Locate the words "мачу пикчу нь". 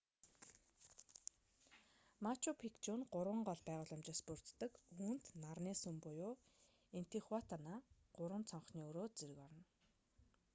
2.23-3.07